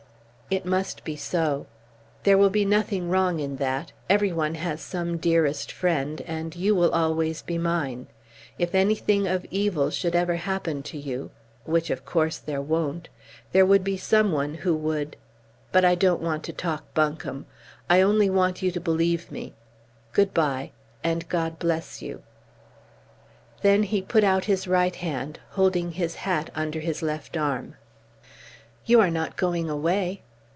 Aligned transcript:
"It 0.53 0.65
must 0.65 1.05
be 1.05 1.15
so. 1.15 1.65
There 2.23 2.37
will 2.37 2.49
be 2.49 2.65
nothing 2.65 3.09
wrong 3.09 3.39
in 3.39 3.55
that. 3.55 3.93
Every 4.09 4.33
one 4.33 4.55
has 4.55 4.81
some 4.81 5.15
dearest 5.15 5.71
friend, 5.71 6.19
and 6.27 6.53
you 6.57 6.75
will 6.75 6.91
always 6.91 7.41
be 7.41 7.57
mine. 7.57 8.07
If 8.57 8.75
anything 8.75 9.27
of 9.27 9.45
evil 9.49 9.91
should 9.91 10.13
ever 10.13 10.35
happen 10.35 10.83
to 10.83 10.97
you, 10.97 11.31
which 11.63 11.89
of 11.89 12.03
course 12.05 12.37
there 12.37 12.61
won't, 12.61 13.07
there 13.53 13.65
would 13.65 13.81
be 13.85 13.95
some 13.95 14.33
one 14.33 14.55
who 14.55 14.75
would. 14.75 15.15
But 15.71 15.85
I 15.85 15.95
don't 15.95 16.21
want 16.21 16.43
to 16.43 16.51
talk 16.51 16.93
buncum; 16.93 17.45
I 17.89 18.01
only 18.01 18.29
want 18.29 18.61
you 18.61 18.71
to 18.71 18.81
believe 18.81 19.31
me. 19.31 19.53
Good 20.11 20.33
bye, 20.33 20.71
and 21.01 21.29
God 21.29 21.59
bless 21.59 22.01
you." 22.01 22.23
Then 23.61 23.83
he 23.83 24.01
put 24.01 24.25
out 24.25 24.43
his 24.51 24.67
right 24.67 24.97
hand, 24.97 25.39
holding 25.51 25.93
his 25.93 26.15
hat 26.27 26.49
under 26.55 26.81
his 26.81 27.01
left 27.01 27.37
arm. 27.37 27.75
"You 28.85 28.99
are 28.99 29.09
not 29.09 29.37
going 29.37 29.69
away?" 29.69 30.23